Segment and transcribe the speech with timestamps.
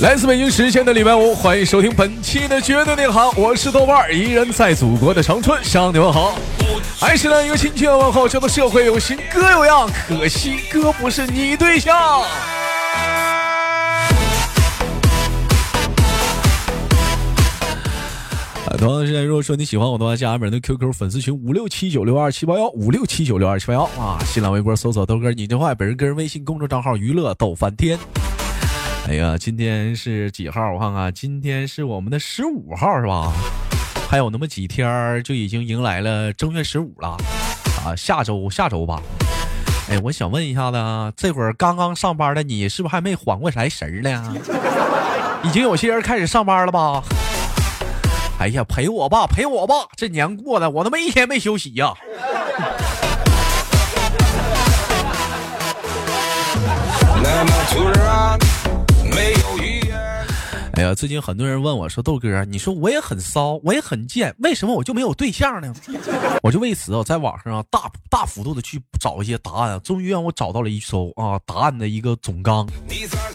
[0.00, 6.38] 来自北京时间的礼拜五，欢迎收听本期的绝对内行，我是豆瓣儿，依然在祖国的长春向你们好。
[6.98, 11.94] 还是那一个亲切问候，叫做社会有型哥有样，可惜哥不是你对象。
[11.94, 12.24] 啊，
[18.78, 27.98] 同样的时间，如果说你喜欢我的话，加本人的 QQ 粉丝群五六七九六二七八幺五六七九六二七八幺啊，新浪微博搜索豆哥你的话，本人个人微信公众账号娱乐逗翻天。
[29.08, 30.72] 哎呀，今天是几号？
[30.72, 33.32] 我看看，今天是我们的十五号是吧？
[34.08, 37.16] 还有那么几天就已经迎来了正月十五了
[37.84, 39.02] 啊，下周下周吧。
[39.90, 44.34] 哎，我想问一下子，这会儿刚刚上班的你，是不是还没缓过来神呢？
[45.42, 47.02] 已经有些人开始上班了吧？
[48.38, 49.74] 哎呀，陪我吧，陪我吧！
[49.96, 51.92] 这年过的，我他妈一天没休息呀！
[60.80, 65.74] 哎呀，最近很多人问我说：“豆哥，你说我也很骚，我也很贱，为什么我就没有对象呢？”
[66.42, 72.66] 我就为此啊，在网上啊大大幅度的去找一些答案，终于让我找到了一首啊答案的一个总纲，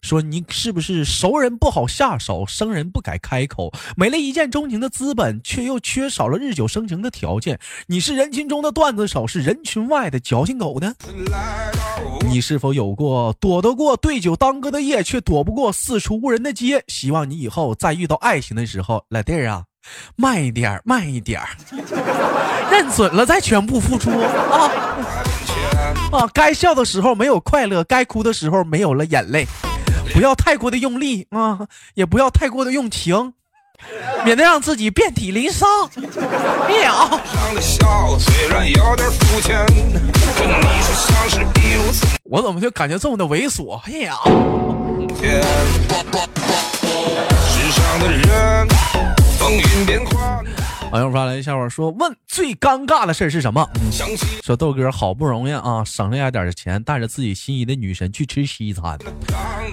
[0.06, 7.58] 说你是不是熟人不好下手，生人不敢开口，没了一见钟情的资本，却又缺少了日久生情的条件？
[7.88, 10.94] 你是人群中的段子手，是人群外的矫情狗呢？
[12.30, 16.83] 你是否有过躲得过对酒当歌的夜，却躲不过四处无人的街？
[16.88, 19.64] 希望你以后再遇到爱情的时候，老弟儿啊，
[20.16, 21.42] 慢一点，慢一点，
[22.70, 24.72] 认准了再全部付出啊
[26.11, 26.30] 啊！
[26.31, 29.48] 该笑的时候没有快乐，该哭的时候没有了眼泪，
[30.14, 31.59] 不要太过的用力啊，
[31.94, 33.34] 也不要太过的用情。
[34.23, 35.67] 免得让自己遍体鳞伤。
[36.67, 37.20] 秒。
[42.23, 43.77] 我怎么就感觉这么的猥琐？
[43.86, 44.16] 哎呀！
[50.92, 53.68] 网友发来一笑话说：“问最尴尬的事是什么？”
[54.44, 58.98] 说豆哥好不容易啊，省了点钱，带着自己心仪的女神去吃西餐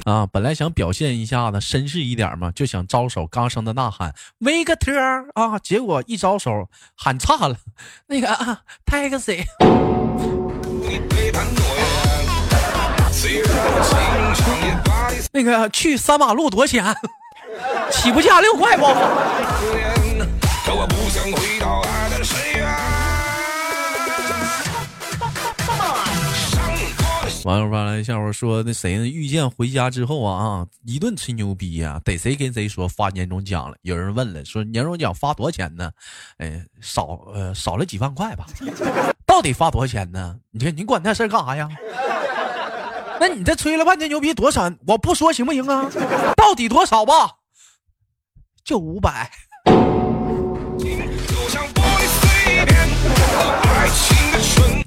[0.05, 0.27] 啊。
[0.27, 4.93] 本来想表现一下子绅士一点嘛，就想招手刚声的呐喊维克特
[5.35, 7.57] 啊，结果一招手喊差了，
[8.09, 9.45] 那个啊，taxi。
[15.35, 16.85] 那个去三马路多少钱？
[17.93, 20.02] 起步价六块不？
[27.45, 29.07] 网友发来笑话说：“那谁呢？
[29.07, 33.77] 遇见回家之后啊啊，一顿吹牛逼呀，逮谁跟谁说发年终奖了。
[33.83, 35.91] 有人问了，说年终奖发多少钱呢？
[36.39, 38.47] 哎，少呃少了几万块吧。
[39.27, 40.37] 到底发多少钱呢？
[40.53, 41.69] 你看你管那事儿干啥呀？
[43.19, 44.71] 那你这吹了半天牛逼多少？
[44.87, 45.91] 我不说行不行啊？
[46.37, 47.13] 到底多少吧？
[48.65, 49.29] 就五百。”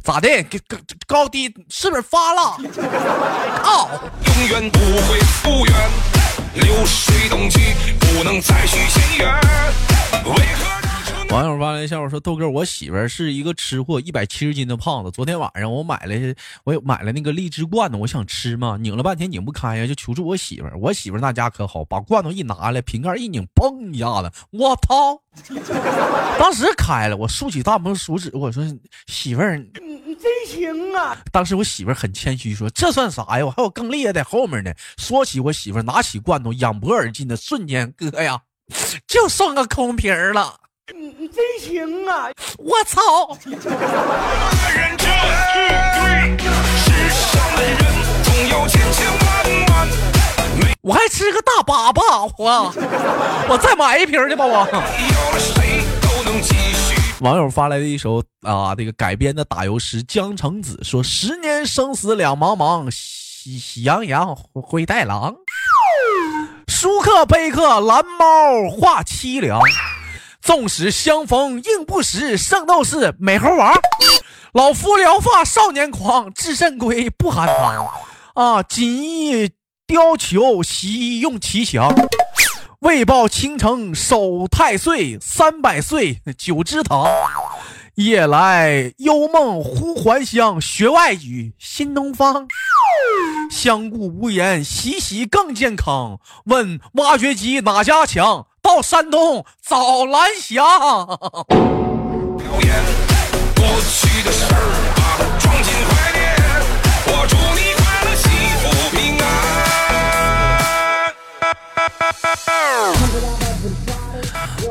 [0.03, 0.43] 咋的？
[0.67, 2.57] 高高低是不是发了？
[3.65, 3.89] 哦。
[4.27, 5.75] 永远不会复原，
[6.55, 9.33] 流水东去不能再续前缘。
[10.25, 10.64] 为何？
[11.35, 15.11] 网友发来笑话说：“豆哥，我媳妇儿是一个吃货，一百七十斤的胖子。
[15.11, 16.15] 昨天晚上我买了，
[16.63, 20.77] 我买了那个荔枝罐头，我想吃嘛，拧了半天拧不开呀，就求助我媳妇儿。
[20.79, 25.21] 我媳妇儿那家可好，把罐头一拿来，瓶盖一拧，嘣一下子，我操！
[26.39, 28.63] 当时开了，我竖起大拇手指，我说
[29.07, 31.17] 媳妇儿。”你你真行啊！
[31.33, 33.45] 当时我媳妇很谦虚说：“这算啥呀？
[33.45, 38.39] 我还有更厉害的后面呢。”说起我媳妇，拿起罐头仰脖而进的瞬间，哥呀，
[39.05, 40.61] 就剩个空瓶了。
[40.93, 42.29] 你你真行啊！
[42.59, 43.01] 我操！
[50.81, 52.71] 我还吃个大粑粑，我
[53.49, 54.67] 我再买一瓶去吧，我。
[57.21, 65.33] 网友发来的一首啊，这个改编的打油诗《江城子》说：“十年生死两茫茫，喜喜羊羊灰太狼。
[66.67, 69.59] 舒克贝克蓝猫画凄凉，
[70.45, 73.73] 纵使相逢应不识，圣斗士美猴王。
[74.53, 77.87] 老夫聊发少年狂，至肾归不寒堂。
[78.35, 79.49] 啊，锦衣
[79.87, 81.91] 貂裘习用奇强。”
[82.81, 87.07] 为报倾城守太岁，三百岁九芝堂。
[87.95, 92.47] 夜来幽梦忽还乡，学外语新东方。
[93.49, 96.19] 相顾无言，洗洗更健康。
[96.45, 98.45] 问挖掘机哪家强？
[98.65, 100.65] 到山东找蓝翔。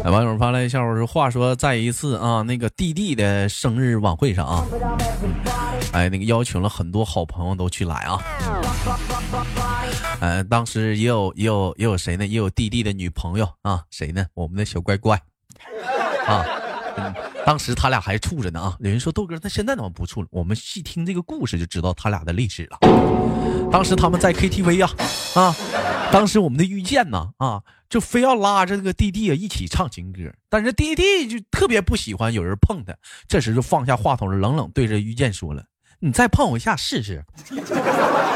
[0.02, 4.66] 来，网友发来一下，我说话说，在一次啊那个弟弟的生日晚会上啊，
[5.92, 8.18] 哎那个邀请了很多好朋友都去来啊。
[10.24, 12.26] 呃，当时也有也有也有谁呢？
[12.26, 14.24] 也有弟弟的女朋友啊，谁呢？
[14.32, 15.20] 我们的小乖乖
[16.26, 16.42] 啊。
[17.44, 18.74] 当时他俩还处着呢啊。
[18.80, 20.28] 有人说豆哥，他现在怎么不处了？
[20.30, 22.78] 我们细听这个故事就知道他俩的历史了。
[23.70, 24.88] 当时他们在 KTV 呀
[25.34, 25.54] 啊，
[26.10, 32.92] 当时我们的遇见呢啊。”就非要拉着这个弟弟啊一起唱情歌，但是弟弟就特别不喜欢有人碰他。
[33.28, 35.62] 这时就放下话筒，冷冷对着遇见说了
[36.00, 37.22] ：“你再碰我一下试试。”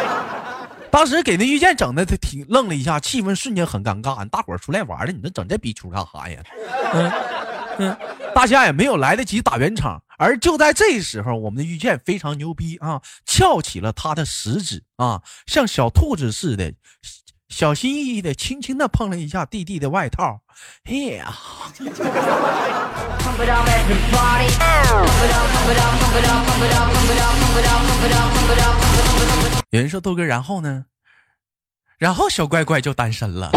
[0.90, 4.28] 当时给那遇见整的他挺愣了一下，气氛瞬间很尴尬。
[4.28, 6.42] 大伙儿出来玩的，你这整这逼出干啥呀？
[6.94, 7.12] 嗯
[7.78, 7.96] 嗯，
[8.34, 10.02] 大家也没有来得及打圆场。
[10.16, 16.72] 而就在这时候，我们的遇见非常牛逼啊，翘起了他的食指啊，像小兔子似的。
[17.48, 20.42] 小心翼翼的，轻轻的碰了一下弟弟的外套。
[20.84, 21.34] 哎呀！
[29.70, 30.84] 有人说豆哥，然后呢？
[31.98, 33.50] 然后小乖乖就单身了。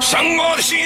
[0.00, 0.78] 伤我的心。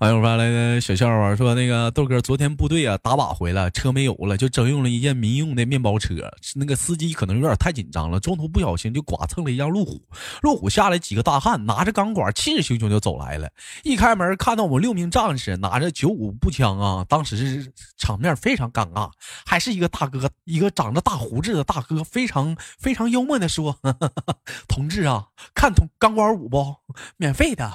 [0.00, 6.14] 网友发来的小笑话说：“那个豆哥，昨天部队啊打靶回来，车没油了，就征用了一件民用的面包车。
[6.54, 10.00] 那个司机可能有点太紧张了，中途不小心就剐蹭了一辆路虎。
[10.40, 13.46] 路虎下来几个大汉，拿着钢管，气势汹汹就走来了。
[13.82, 19.10] 一开门看到我们六名战士拿着九五步枪啊，当时是场面非常尴尬。
[19.44, 23.76] 还是一个大哥，一个长着大胡子的大哥，非常非常幽默的说：
[24.66, 26.74] 同志啊，看同钢管舞不？
[27.18, 27.70] 免费的。”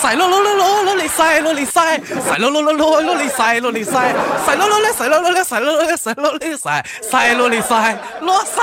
[0.00, 4.14] 塞罗罗罗罗罗里塞罗里塞，塞罗罗罗罗罗里塞罗里塞，
[4.46, 8.62] 塞罗罗里塞罗罗里塞罗罗里塞罗里塞，塞罗里塞罗塞。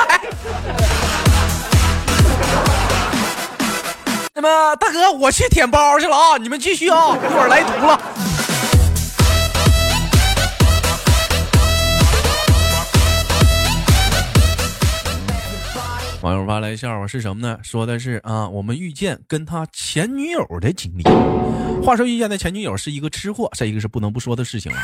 [4.33, 6.37] 那么大哥，我去舔包去了啊！
[6.39, 7.99] 你们继续啊，一会儿来图了。
[16.21, 17.59] 网友发来笑话是什么呢？
[17.61, 21.03] 说的是啊，我们遇见跟他前女友的经历。
[21.83, 24.79] 话说遇见的前女友是一个吃货，这一个是不能不说的事情了。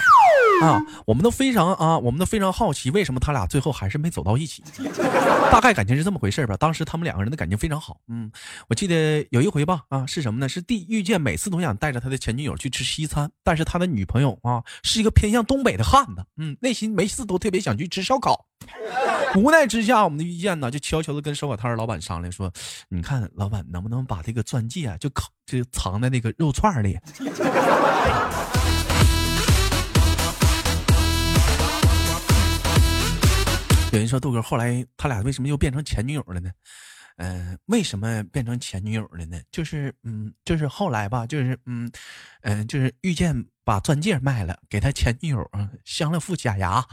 [1.05, 4.63] 我们都非常啊，我们都非常好奇，为什么他俩最后还是没走到一起？
[5.51, 6.57] 大概感情是这么回事吧。
[6.57, 7.97] 当时他们两个人的感情非常好。
[8.07, 8.31] 嗯，
[8.67, 10.49] 我记得有一回吧，啊，是什么呢？
[10.49, 18.45] 是第遇见每次都想带着他的前女友去吃西餐，但是他的女朋友啊是一个偏向东北的汉子，嗯，内心每次都特别想去吃烧烤。
[19.35, 22.51] 无奈之下，我们的遇见呢，就悄悄的跟烧烤摊老板商量说
[22.87, 26.97] ：“你看，老板能不能把这个钻戒啊，就烤就藏在那个肉串里。
[33.93, 36.49] ”有人说豆哥，后来他俩为什么又变成前女友了呢？
[37.17, 39.39] 嗯，为什么变成前女友了呢？
[39.51, 41.91] 就是嗯，就是后来吧，就是嗯
[42.41, 46.83] 嗯，就是遇见把钻戒卖了，给他前女友啊镶了副假牙。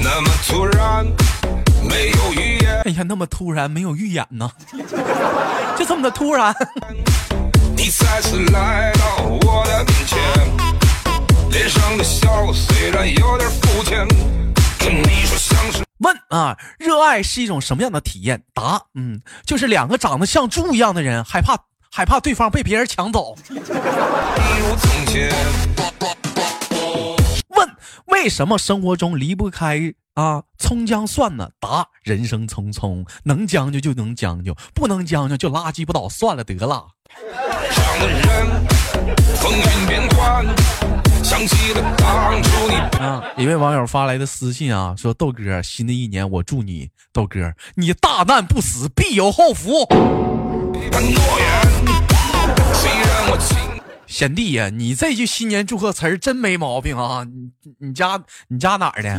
[0.00, 1.04] 那么突然，
[1.90, 2.80] 没有预言。
[2.84, 4.48] 哎呀，那么突然没有预演呢，
[5.76, 6.54] 就这么的突然。
[7.84, 10.18] 你再次来到我的面前，
[11.50, 14.08] 脸上的笑虽然有点肤浅，
[14.78, 18.42] 跟你说像是问啊，热爱是一种什么样的体验？
[18.54, 21.58] 答，嗯，就是两个长得像猪一样的人，害怕
[21.92, 23.36] 害怕对方被别人抢走。
[27.48, 27.70] 问
[28.06, 31.48] 为什么生活中离不开啊葱姜蒜呢？
[31.60, 36.86] 答，人生匆匆，能将就就能将就，不能将就就垃圾不倒，算了得了。
[43.00, 43.24] 啊！
[43.36, 49.86] 一位网友发来的私信啊，说豆哥，新的一年我祝你，豆哥，你大难不死，必有后福。
[54.06, 57.24] 贤弟呀，你这句新年祝贺词儿真没毛病啊！
[57.24, 59.18] 你你家你家哪儿的？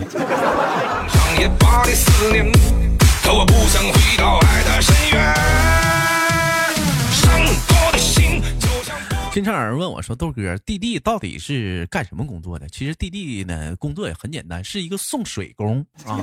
[9.34, 16.22] 经常有人问我说：“豆哥，弟弟到底是干什么工作的？”其实弟弟呢，工作也很简单，是一个送水工啊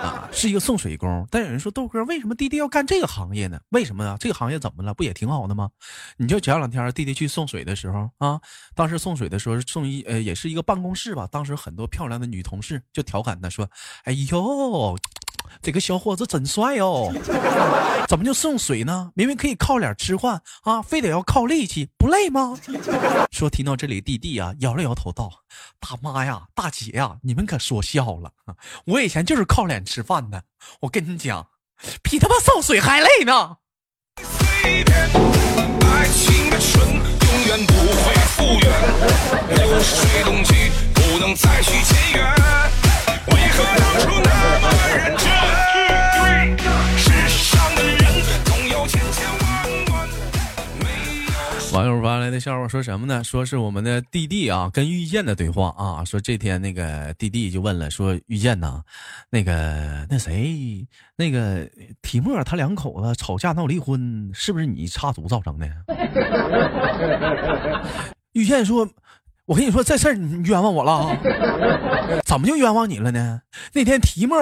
[0.00, 1.26] 啊，是一个送水工。
[1.30, 3.60] 但有人说：“豆哥，为什么弟弟要干这个行业呢？
[3.68, 4.16] 为什么呢？
[4.18, 4.94] 这个行业怎么了？
[4.94, 5.70] 不也挺好的吗？”
[6.16, 8.40] 你就前两天弟弟去送水的时候啊，
[8.74, 11.28] 当时送水的时候送一呃，也是一个办公室吧。
[11.30, 13.68] 当时很多漂亮的女同事就调侃他说
[14.04, 14.96] ：“哎呦，
[15.62, 17.12] 这个小伙子真帅哦，
[18.08, 19.10] 怎么就送水呢？
[19.14, 22.58] 明明可以靠脸吃饭啊，非得要靠力气，不累吗？
[23.30, 25.30] 说听到这里，弟弟啊摇了摇头道
[25.78, 28.30] ：“大妈呀，大姐呀，你们可说笑了。
[28.86, 30.42] 我以前就是靠脸吃饭的，
[30.80, 31.46] 我跟你讲，
[32.02, 33.56] 比他妈送水还累呢。”
[35.82, 42.89] 爱情的春永远不会复原，流水东去，不能再续前缘。
[43.26, 44.64] 为何当初那么
[44.96, 45.28] 认真？
[51.72, 53.22] 网友发来的笑话说什么呢？
[53.22, 56.04] 说是我们的弟弟啊跟遇见的对话啊。
[56.04, 58.82] 说这天那个弟弟就问了，说遇见呐，
[59.30, 60.84] 那个那谁
[61.14, 61.64] 那个
[62.02, 65.68] 提莫他两口子吵架闹离婚，是不是你插足造成的？
[68.32, 68.88] 遇见说。
[69.46, 71.12] 我跟你说这事儿，你冤枉我了，
[72.30, 73.40] 怎么就冤枉你了呢？
[73.72, 74.38] 那天提莫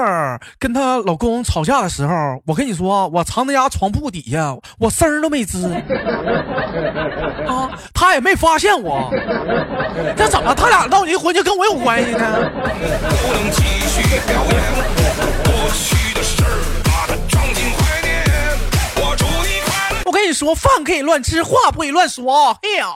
[0.59, 2.15] 跟她老公吵架的时候，
[2.45, 5.73] 我跟你说，我藏在家床铺底下，我声儿都没吱，
[7.49, 9.11] 啊，他也没发现我，
[10.15, 12.51] 这怎么他俩闹离婚就跟我有关系呢？
[20.27, 22.55] 你说饭可以乱吃，话不可以乱说。
[22.63, 22.93] 嘿呀！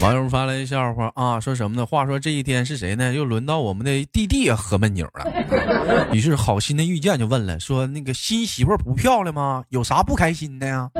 [0.00, 1.84] 网友发来笑话啊，说什么呢？
[1.84, 3.12] 话说这一天是谁呢？
[3.12, 5.26] 又轮到我们的弟弟喝闷酒了。
[6.10, 9.62] 于是好心的遇见就问了，说那个新媳妇不漂亮吗？
[9.68, 10.90] 有啥不开心的呀？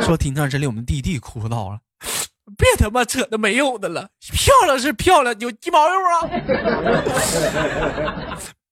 [0.00, 1.78] 说听到这里，我们弟弟哭到了。
[2.56, 6.20] 别他妈扯那没用的了，漂亮是漂亮，有鸡毛用啊！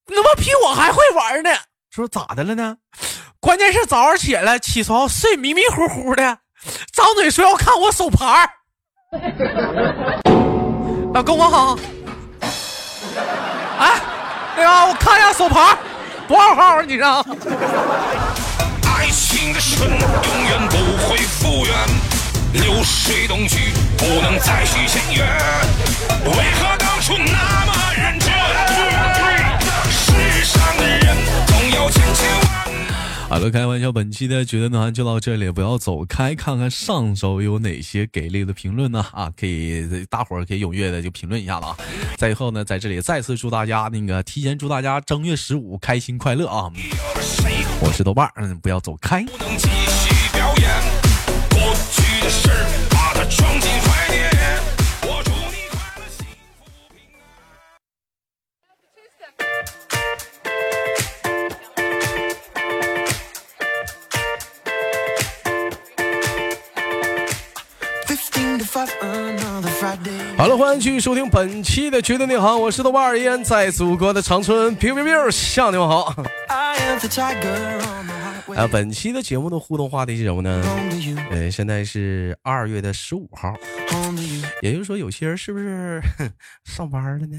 [0.07, 1.51] 他妈比我还会玩呢。
[1.91, 2.79] 说咋的了呢？
[3.39, 6.39] 关键是早上起来起床睡迷迷糊糊的，
[6.91, 8.49] 张嘴说要看我手牌
[11.15, 11.79] 老公我好。
[13.79, 14.01] 哎，
[14.57, 15.77] 那个我看一下手牌
[16.27, 16.83] 多少号啊？
[16.87, 17.05] 你这。
[18.89, 21.75] 爱情的神永远不会复原。
[22.55, 25.27] 流水东去，不能再续前缘。
[26.25, 27.73] 为何当初那么
[33.45, 39.05] 了，开玩笑，本期的绝对内涵就到这里，不要走开，看看上周有哪些给力的评论呢？
[39.13, 41.77] 啊，可以，大伙儿可以踊跃的就评论一下了啊。
[42.17, 46.71] 最后呢，在这里再次祝大家那个提前祝大家正月十五开心快乐啊！
[47.81, 49.25] 我是豆瓣，嗯，不要走开。
[70.37, 76.15] 好了，欢迎继续收听本期的绝对内行，我是豆瓣儿，依然在祖国的长春，biu biu biu，向你们好。
[78.55, 80.63] 啊，本期的节目的互动话题是什么呢？
[81.31, 83.53] 呃，现在是二月的十五号，
[84.61, 86.01] 也就是说，有些人是不是
[86.65, 87.39] 上班了呢？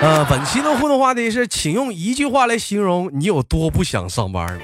[0.00, 4.58] 呃，本期的互动话题是，请用一句话来形容你有多不想上班。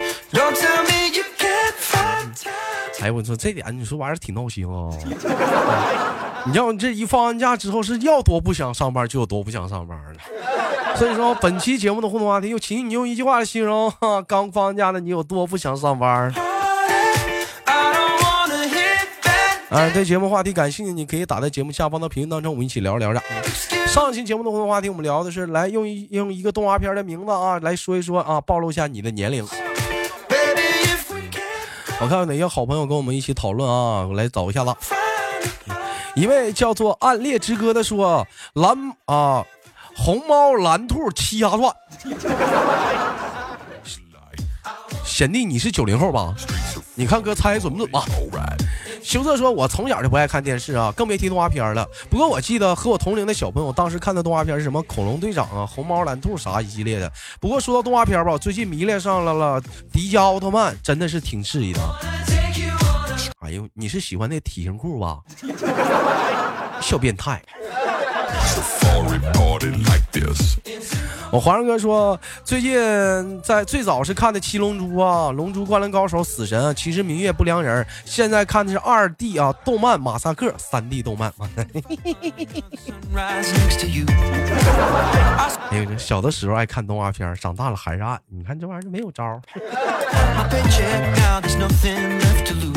[3.02, 4.90] 哎，我说这点，你说玩意儿挺闹心啊！
[6.46, 10.96] 你要这一放完假之后，是要多不想上班就有多不想上班了。
[10.96, 13.92] 所以说，本期节目的互动话题，又请你用一句话来形容
[14.28, 16.32] 刚放完假的你有多不想上班。
[19.70, 23.22] 啊，对节目话题感兴趣，你可以打在节目下方的评论当中，我们一起聊聊着。
[23.86, 29.46] 上期节目的互动话题，我们聊的是来用一用一个动画片的名字啊来说一说啊，暴露一下你的年龄。
[32.02, 34.06] 我看看哪些好朋友跟我们一起讨论啊！
[34.06, 34.74] 我来找一下子。
[36.14, 39.44] 一位叫做《暗恋之歌》的说：“蓝啊，
[39.94, 41.70] 红猫蓝兔七侠传。
[45.04, 46.34] ”贤弟，你是九零后吧？
[46.94, 48.02] 你看哥猜准不准吧？
[49.02, 51.88] 羞涩说：“我从小就不爱看电视啊，更别提动画片了。
[52.08, 54.82] 不过我记得和我同龄的小朋友当时看的动画片是什么？
[54.82, 57.10] 恐龙队长啊，红毛蓝兔啥一系列的。
[57.40, 59.60] 不过说到动画片吧，我最近迷恋上了了
[59.92, 61.80] 迪迦奥特曼，真的是挺刺激的。
[63.40, 65.18] 哎呦，你是喜欢那体型裤吧？
[66.80, 67.42] 小变态。”
[71.32, 81.32] 我皇上哥说，最近在最早是看的《七龙珠》啊，《龙珠》《灌篮高手》《死神》，其实《明月不良人》，现在看的是二 D 啊，动漫《马赛克》三 D 动漫。
[85.70, 88.18] 哎呦，小的时候爱看动画片，长大了还是爱。
[88.28, 89.40] 你看这玩意儿就没有招。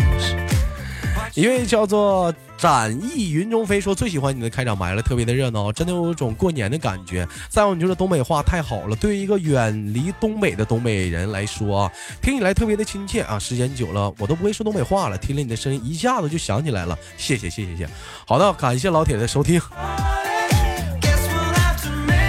[1.36, 7.28] 一位叫做展翼云中飞说最喜欢你的开场白了，特别的热闹，真的有一种过年的感觉。
[7.50, 13.40] 再有，你就是东北话太好了，对于一个远离东北的东北人来说啊，听起来特别的亲切啊。
[13.40, 16.96] 时间久了，我都不会说东北话了，听了你的声音，一下子就想起来了。
[17.18, 17.90] 谢谢谢谢谢。
[18.28, 19.60] 好的，感谢老铁的收听。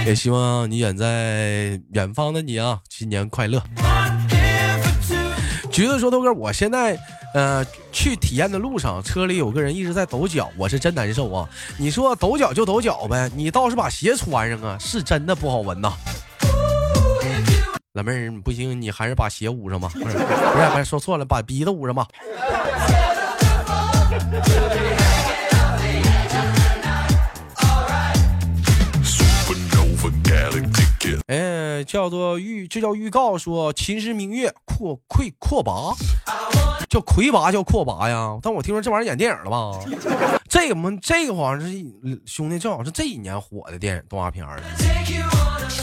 [0.06, 3.62] 也希望你远在远方的你啊，新年快乐。
[5.74, 6.96] 橘子说：“豆哥，我现在
[7.34, 11.48] 呃去体验的路上，车里有个人一直在抖脚，我是真难受啊。
[11.76, 15.92] 你说抖脚就抖脚呗，你倒是把鞋穿上啊，是真的不好闻呐。
[17.94, 19.90] 老妹儿不行，你还是把鞋捂上吧。
[19.94, 22.06] 不是不是，说错了，把鼻子捂上吧。”
[31.82, 35.94] 叫做预，这叫预告，说秦时明月阔溃阔拔，
[36.88, 38.38] 叫魁拔叫阔拔呀。
[38.42, 39.80] 但我听说这玩意儿演电影了吧？
[40.48, 41.66] 这个么，这个好像是
[42.26, 44.60] 兄弟，正好是这一年火的电影动画片儿。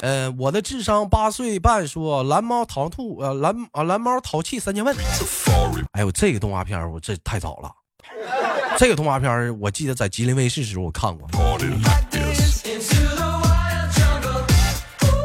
[0.02, 4.96] 呃，我的智商八岁半说蓝猫淘兔，呃蓝啊蓝猫淘气三千问。
[5.92, 7.72] 哎呦，这个动画片我这太早了。
[8.78, 11.28] 这个动画片我记得在吉林卫视时候我看过。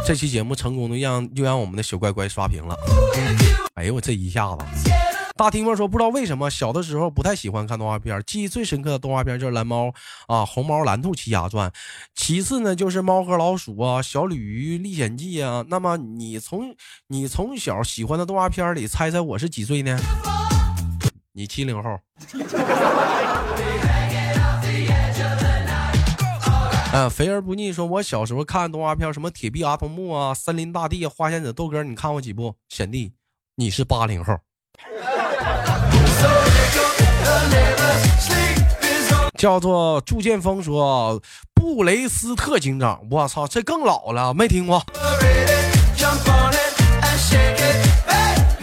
[0.06, 2.76] 这期节目成功的让又让我们的小乖乖刷屏了。
[3.74, 4.64] 哎呦我这一下子，
[5.36, 9.92] 大提莫说不知道为什么小的时候不太喜欢看动画片，记忆最深刻的动画片就是蓝猫
[10.28, 11.72] 啊红猫蓝兔奇侠传，
[12.14, 15.64] 其次呢就是猫和老鼠啊小鲤鱼历险记啊。
[15.66, 16.72] 那么你从
[17.08, 19.98] 你从小喜欢的动画片里猜猜我是几岁呢？
[21.32, 21.98] 你七零后。
[26.96, 32.54] 嗯，肥而不腻说，我小时候看动画片，什么铁臂阿童木啊，森林大帝、花仙子、豆哥，你看过几部？
[32.70, 33.12] 贤弟，
[33.54, 34.34] 你是八零后。
[39.36, 41.20] 叫做祝剑锋说，
[41.52, 44.82] 布雷斯特警长，我操，这更老了，没听过。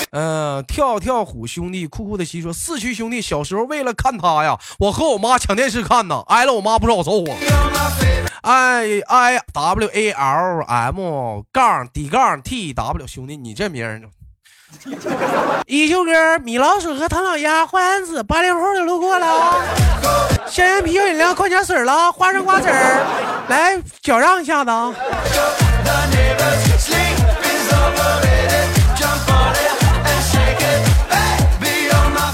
[0.09, 7.37] 嗯，跳跳虎兄弟酷酷的西说，四驱兄弟小时候为了看他呀，我和我妈抢电视看呢，挨了我妈不少揍啊。
[8.43, 14.09] I i w a l m 杠 d 杠 t w 兄弟，你这名
[15.65, 19.63] 一休哥，米老鼠和唐老鸭，花仙子，八零后的路过了，
[20.45, 24.93] 香烟啤酒饮料，矿泉水了，花生瓜子儿，来脚让一下子啊。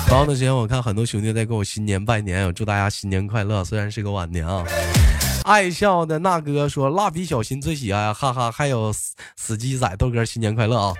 [0.07, 3.63] 前段时间我看很多兄弟在给我新年拜年，我祝大家新年快乐。
[3.63, 4.63] 虽然是个晚年啊，
[5.49, 8.93] 爱笑的那哥说蜡笔小新最喜爱，哈哈，还有
[9.35, 10.93] 死鸡仔豆哥新年快乐啊！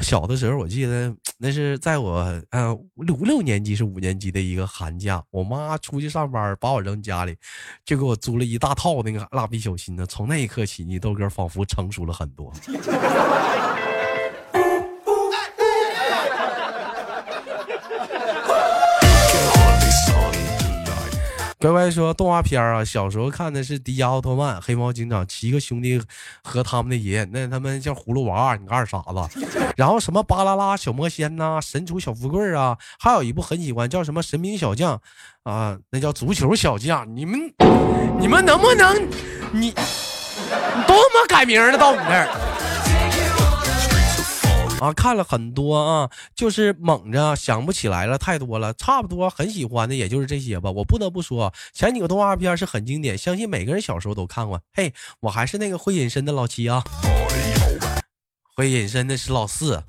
[0.00, 7.36] 小的时候我记得那是在我呃五六年级是五年级的一个寒假，我妈出去上班把我扔家里，
[7.84, 10.06] 就给我租了一大套那个蜡笔小新呢。
[10.06, 12.52] 从那一刻起，你豆哥仿佛成熟了很多。
[21.64, 25.98] 乖乖说动画片啊，小时候看的是迪迦奥特曼、黑猫警长、七个兄弟
[26.42, 29.46] 和他们的爷爷，那他们叫葫芦娃，你个二傻子。
[29.74, 35.00] 然后什么巴啦啦小魔仙呐，神厨小富贵啊，还有一部很喜欢叫什么神兵小将
[35.44, 37.16] 啊，那叫足球小将。
[37.16, 37.40] 你们
[38.20, 38.94] 你们能不能
[39.50, 39.70] 你你
[40.86, 42.63] 都他妈改名了到你这儿？
[44.84, 50.70] 啊，看了很多啊，就是猛着想不起来了，太多了，差不多很喜欢的也就是这些吧。
[50.70, 54.60] 我不得不说，前几个动画片是很经典，相信每个人小时候都看过。
[54.74, 56.84] 嘿，我还是那个会隐身的老七啊，
[58.54, 59.82] 会隐身的是老四。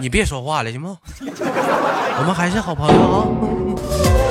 [0.00, 0.96] 你别说话了行吗？
[1.20, 4.25] 我们还是好朋友啊。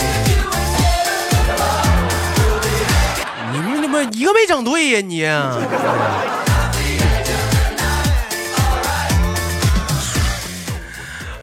[4.15, 5.25] 一个没整对呀你！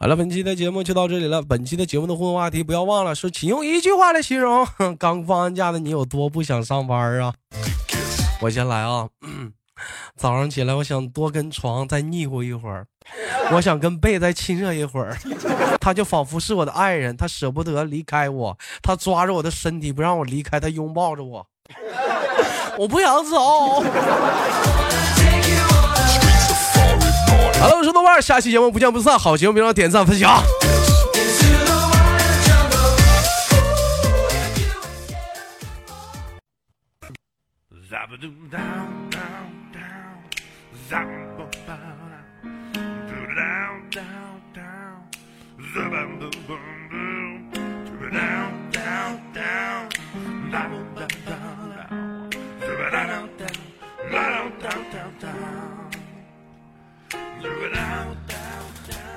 [0.01, 1.39] 好了，本期的节目就到这里了。
[1.43, 7.35] 本期的节目的互动话题，不要忘了说，请用一句话来形容 刚放完假的你有多不想上班啊！
[8.41, 9.07] 我先来啊，
[10.17, 12.87] 早上起来我想多跟床再腻乎一会儿，
[13.51, 15.15] 我想跟被再亲热一会儿，
[15.79, 21.45] 他就仿佛是我的爱人，他舍不得离开我，他抓着我的身体不让我离开，他拥抱着我。
[22.77, 23.37] 我不想走。
[27.59, 29.17] 好了，我是豆瓣，下期节目不见不散。
[29.17, 30.43] 好节目别忘了点赞分享。